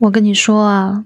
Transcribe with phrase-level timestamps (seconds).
[0.00, 1.04] 我跟你说啊，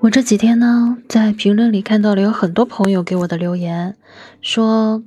[0.00, 3.96] 我这几天呢，在评论里看到了有很多朋友给我的留言，
[4.42, 5.02] 说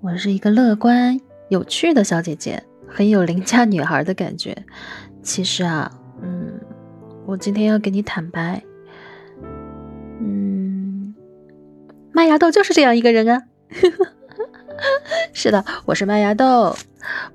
[0.00, 1.20] 我是一个乐观、
[1.50, 4.64] 有趣的小姐姐，很有邻家女孩的感觉。
[5.22, 6.60] 其实啊，嗯，
[7.26, 8.60] 我今天要跟你坦白，
[10.20, 11.14] 嗯，
[12.10, 13.44] 麦芽豆就是这样一个人啊。
[15.32, 16.76] 是的，我是麦芽豆。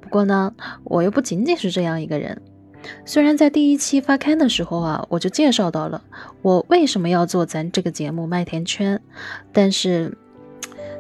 [0.02, 0.54] 不过呢，
[0.84, 2.42] 我又不仅仅是这样一个人。
[3.06, 6.02] 虽然在第一期发刊的时候啊，我就介绍到了
[6.42, 8.98] 我为什么要做咱这个节目《麦田圈》，
[9.52, 10.18] 但是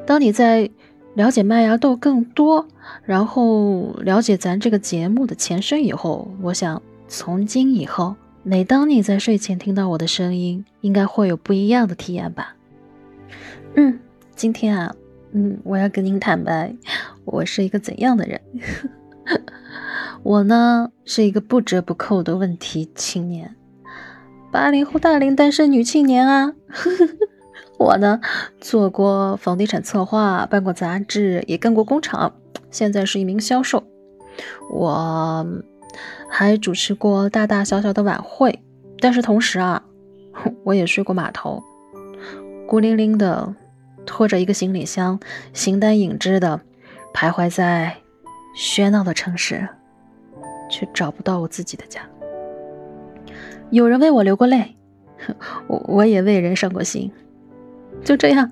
[0.05, 0.69] 当你在
[1.15, 2.65] 了解麦芽豆更多，
[3.03, 12.55] 然后了解咱这个节目的前身以后，我想从今以后，每当你在睡前听到我的声音，应该会有不一样的体验吧。
[13.75, 13.99] 嗯，
[14.35, 14.95] 今天啊，
[15.33, 16.73] 嗯，我要跟您坦白，
[17.25, 18.39] 我是一个怎样的人。
[20.23, 23.55] 我呢是一个不折不扣的问题青年，
[24.51, 26.53] 八零后大龄单身女青年啊。
[27.79, 28.21] 我呢
[28.59, 32.35] 做过房地产策划，办过杂志，也干过工厂，
[32.69, 33.83] 现在是一名销售。
[34.71, 35.45] 我
[36.29, 38.61] 还主持过大大小小的晚会，
[38.99, 39.83] 但是同时啊，
[40.63, 41.63] 我也睡过码头，
[42.67, 43.55] 孤零零的
[44.05, 45.19] 拖着一个行李箱，
[45.51, 46.61] 形单影只的
[47.13, 47.97] 徘徊在
[48.55, 49.67] 喧闹的城市。
[50.71, 51.99] 却找不到我自己的家。
[53.71, 54.77] 有人为我流过泪，
[55.67, 57.11] 我我也为人伤过心。
[58.05, 58.49] 就这样，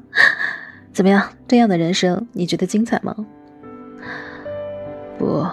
[0.92, 1.30] 怎么样？
[1.48, 3.16] 这样的人生你觉得精彩吗？
[5.18, 5.48] 不，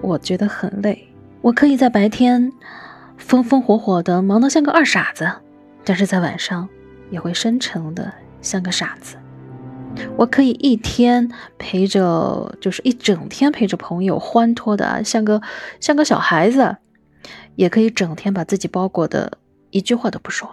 [0.00, 1.08] 我觉得很累。
[1.42, 2.52] 我可以在白天
[3.18, 5.28] 风风火火的忙得像个二傻子，
[5.84, 6.68] 但是在晚上
[7.10, 9.16] 也会深沉的像个傻子。
[10.16, 15.40] 我可以一天陪着，就是一整天陪着朋友欢脱的，像个
[15.80, 16.76] 像个小孩子；
[17.56, 19.38] 也可以整天把自己包裹的，
[19.70, 20.52] 一句话都不说。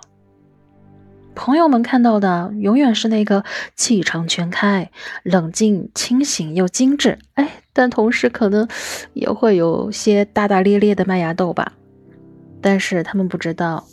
[1.36, 3.43] 朋友们看到的永远是那个
[3.75, 4.89] 气场全开、
[5.23, 8.67] 冷静清醒又精致，哎，但同时可能
[9.14, 11.73] 也会有些大大咧咧的麦芽豆吧。
[12.59, 13.86] 但是他们不知道，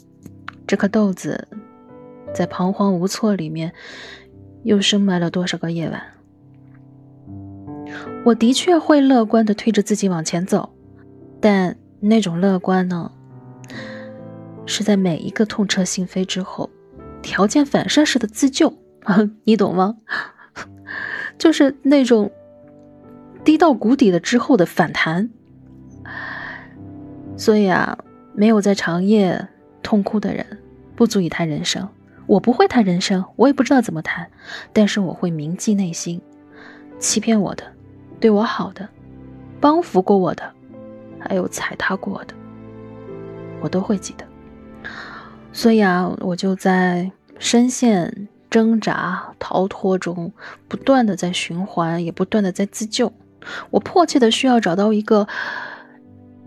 [0.66, 1.46] 这颗豆子
[2.32, 3.72] 在彷徨无措里面。
[4.64, 6.02] 又深埋了多少个夜晚？
[8.24, 10.74] 我的确会乐观的推着自己往前走，
[11.40, 13.12] 但那种乐观呢，
[14.66, 16.70] 是在每一个痛彻心扉之后，
[17.22, 19.98] 条件反射式的自救啊，你懂吗？
[21.38, 22.30] 就是那种
[23.44, 25.30] 低到谷底了之后的反弹。
[27.36, 27.98] 所以啊，
[28.34, 29.48] 没有在长夜
[29.82, 30.46] 痛哭的人，
[30.96, 31.88] 不足以谈人生。
[32.26, 34.30] 我不会谈人生，我也不知道怎么谈，
[34.72, 36.20] 但是我会铭记内心，
[36.98, 37.64] 欺骗我的、
[38.18, 38.88] 对我好的、
[39.60, 40.52] 帮扶过我的，
[41.18, 42.34] 还有踩踏过的，
[43.60, 44.24] 我都会记得。
[45.52, 50.32] 所以啊，我就在深陷挣扎、逃脱中，
[50.66, 53.12] 不断的在循环，也不断的在自救。
[53.70, 55.28] 我迫切的需要找到一个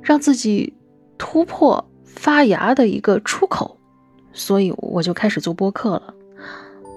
[0.02, 0.74] 让自己
[1.18, 3.77] 突破、发芽的一个出口。
[4.38, 6.14] 所以我就开始做播客了。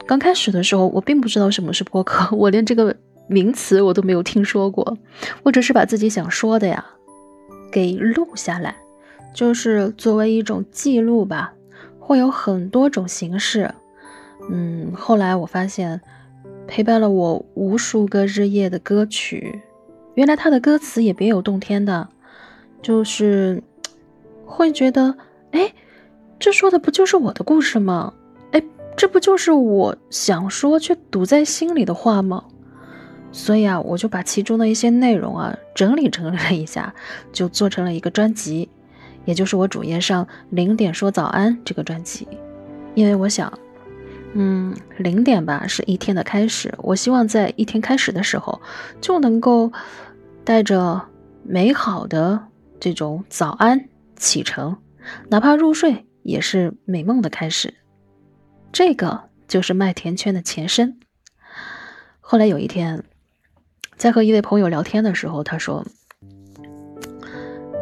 [0.06, 2.95] 刚开始的时候，我并不知道什么是播客， 我连这个
[3.28, 4.99] 名词我都没有听说过。
[5.43, 6.84] 我只是把自己想说的呀
[7.73, 8.77] 给录下来，
[9.33, 11.55] 就是作为一种记录吧。
[11.99, 13.73] 会有很多种形式。
[14.50, 16.00] 嗯，后来我发现，
[16.67, 19.62] 陪伴了我无数个日夜的歌曲，
[20.15, 22.09] 原来它的歌词也别有洞天的，
[22.83, 23.62] 就是
[24.45, 25.17] 会觉得，
[25.53, 25.73] 哎。
[26.41, 28.15] 这说的不就是我的故事吗？
[28.53, 28.62] 哎，
[28.97, 32.43] 这不就是我想说却堵在心里的话吗？
[33.31, 36.95] 所以啊，我就把其中的一些内容啊整理整理了一下，
[37.31, 38.71] 就做成了一个专辑，
[39.27, 42.27] 也就是我主页上零点说早安这个专辑。
[42.95, 43.53] 因为我想，
[44.33, 48.61] 嗯，零点吧是一天的开始，我希望在一天开始的时候
[49.00, 49.71] 就能够
[50.43, 51.00] 带着
[51.45, 52.47] 美好的
[52.81, 54.79] 这种早安启程，
[55.29, 56.06] 哪怕入睡。
[56.22, 57.75] 也是美梦的开始，
[58.72, 60.99] 这个就是麦田圈的前身。
[62.20, 63.02] 后来有一天，
[63.96, 65.84] 在和一位朋友聊天的时候，他说，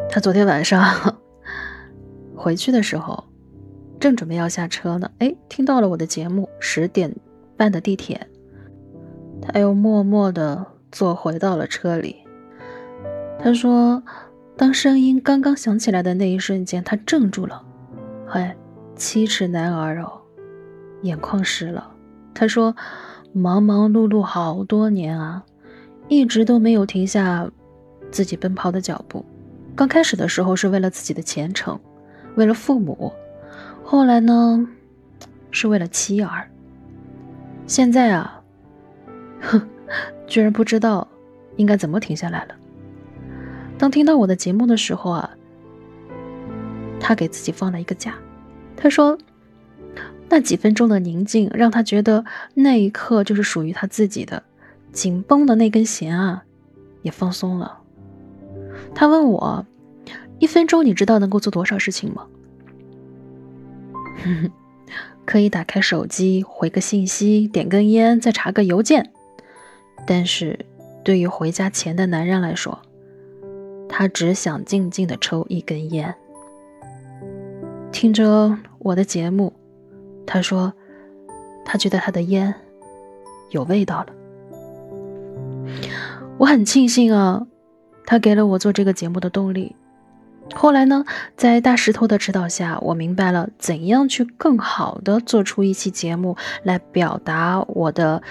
[0.09, 1.19] 他昨天晚上
[2.35, 3.25] 回去的时候，
[3.99, 7.15] 正准备要下车呢，哎，听到了我的节目，十点
[7.55, 8.27] 半的地铁，
[9.41, 12.15] 他又默默的坐回到了车里。
[13.41, 14.01] 他说，
[14.57, 17.65] 当声音刚刚响起来的那一瞬间，他怔住了。
[18.31, 18.55] 嗨，
[18.95, 20.21] 七尺男儿哦，
[21.01, 21.91] 眼眶湿了。
[22.31, 22.75] 他说
[23.33, 25.43] ：“忙忙碌碌好多年啊，
[26.07, 27.49] 一直都没有停下
[28.11, 29.25] 自己奔跑的脚步。
[29.75, 31.79] 刚开始的时候是为了自己的前程，
[32.35, 33.11] 为了父母，
[33.83, 34.63] 后来呢，
[35.49, 36.47] 是为了妻儿。
[37.65, 38.43] 现在啊，
[39.41, 39.59] 哼，
[40.27, 41.07] 居然不知道
[41.55, 42.53] 应该怎么停下来了。
[43.79, 45.31] 当听到我的节目的时候啊，
[46.99, 48.15] 他给自己放了一个假。
[48.75, 49.17] 他说，
[50.29, 54.43] 那几分钟的宁静让他觉得那一刻就是属于他自己的，
[54.91, 56.43] 紧绷的那根弦啊，
[57.01, 57.79] 也放松了。
[58.93, 59.65] 他问我，
[60.39, 62.27] 一分钟你知道能够做多少事情吗？
[65.25, 69.11] 可以打开手机回个信息，点根烟，再查个邮件。
[70.07, 70.65] 但是，
[71.03, 72.79] 对于回家前的男人来说，
[73.87, 76.15] 他只想静静的抽一根烟，
[77.91, 79.53] 听着我的节目。
[80.25, 80.73] 他说，
[81.65, 82.53] 他觉得他的烟
[83.49, 84.07] 有味道了。
[86.37, 87.47] 我很庆幸啊，
[88.05, 89.75] 他给了我做这个节目的动力。
[90.55, 91.03] 后来呢，
[91.35, 98.21] 在大石头的指导下，我明白了怎样去更好的做出一期节目来表达我的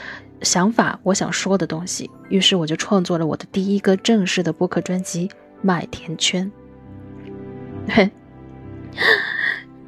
[0.43, 2.11] 想法，我想说的东西。
[2.29, 5.31] 于是我就创作了我的第一个正式的播客专辑。
[5.61, 6.51] 麦田圈，
[7.89, 8.09] 嘿，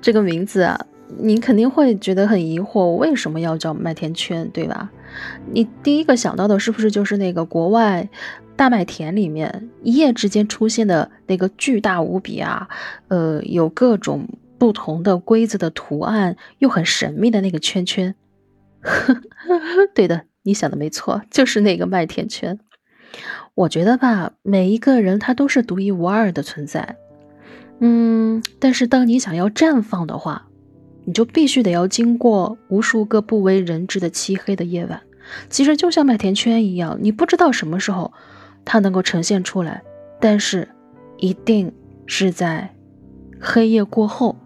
[0.00, 0.86] 这个名字啊，
[1.18, 4.90] 你肯定会觉得很疑惑，为什么要叫麦田圈，对吧？
[5.52, 8.08] 你第一个想到的是不是就是那个国外
[8.56, 12.68] 大麦田里面一夜之间出现的那个巨大无比啊，
[13.08, 18.14] 呃，有各种不同的规则的图案，又很神秘的那个圈圈？
[19.94, 22.58] 对的，你想的没错，就是那个麦田圈。
[23.54, 26.96] 我觉得吧，每一个人他都是独一无二的存在，
[27.80, 30.46] 嗯，但是当你想要绽放的话，
[31.04, 35.00] 你就必须得要经过无数个不为人知的漆黑的夜晚。
[35.48, 38.12] 其实就像麦田圈一样，你不知道什么时候
[38.64, 39.82] 它能够呈现出来，
[40.20, 40.68] 但是
[41.16, 41.72] 一定
[42.06, 42.74] 是在
[43.40, 44.36] 黑夜过后，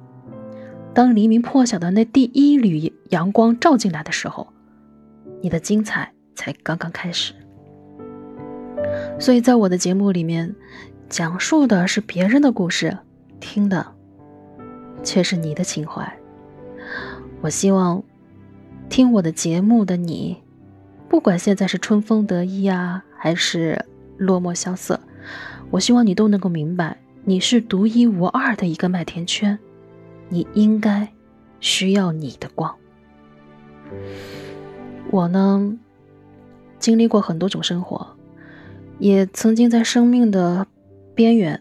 [0.93, 4.53] 当黎明破晓的那第一缕阳光照进来的时候，
[5.41, 7.33] 你的精彩才刚刚开始。
[9.19, 10.55] 所以在我的节目里面，
[11.09, 12.99] 讲述的是别人的故事，
[13.45, 13.87] 听的
[15.03, 16.11] 却是你的情怀。
[17.43, 18.03] 我希望
[18.89, 20.39] 听我的节目的你，
[21.09, 23.85] 不管现在是春风得意啊，还是
[24.17, 24.99] 落寞萧瑟，
[25.71, 29.59] 我希望你都能够明白，你是独一无二的一个麦田圈，
[30.31, 31.13] 你应该
[31.61, 32.75] 需要你的光。
[35.11, 35.79] 我呢，
[36.79, 38.17] 经历过很多种生活。
[39.01, 40.69] 也曾经在生命的
[41.17, 41.61] 边缘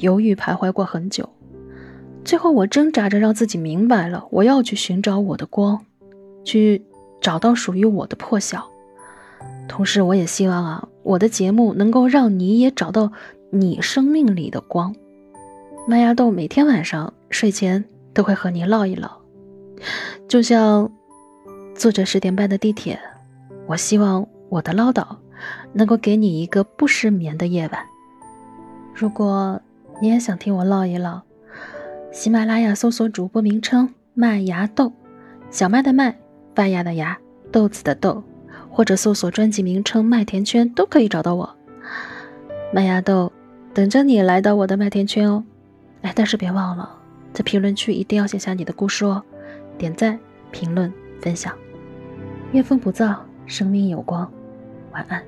[0.00, 1.28] 犹豫徘徊过很久，
[2.24, 5.84] 最后我挣扎着让自己明白了，我要去寻找我的光，
[6.44, 6.82] 去
[7.20, 8.68] 找到属于我的破晓。
[9.68, 13.12] 同时，我也希望啊，我的节目能够让你也找到
[13.50, 14.94] 你生命里的光。
[15.86, 19.10] 麦芽豆每天晚上睡前都会和你唠一唠，
[20.28, 20.90] 就像
[21.74, 22.98] 坐着十点半的地铁，
[23.66, 25.04] 我希望我的唠叨。
[25.72, 27.84] 能够给你一个不失眠的夜晚。
[28.94, 29.60] 如果
[30.02, 31.22] 你也想听我唠一唠，
[32.10, 34.92] 喜马拉雅搜索主播名称“麦芽豆”，
[35.48, 36.18] 小麦的麦，
[36.56, 37.16] 发芽的芽，
[37.52, 38.20] 豆子的豆，
[38.68, 41.56] 或者搜索专辑名称“麦田圈”都可以找到我。
[42.74, 43.30] 麦芽豆
[43.72, 45.44] 等着你来到我的麦田圈哦。
[46.00, 46.98] 哎，但是别忘了，
[47.32, 49.22] 在评论区一定要写下你的故事哦，
[49.78, 50.18] 点赞、
[50.50, 51.56] 评论、分享。
[52.50, 53.16] 夜风不燥，
[53.46, 54.28] 生命有光。
[54.90, 55.22] 晚安。